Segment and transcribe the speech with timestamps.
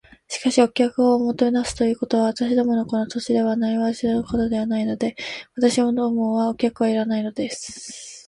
[0.27, 5.15] 「しかし、お客をもてなすということは、私どものこの土地では慣わしではないので。
[5.55, 8.09] 私どもはお客はいらないのです」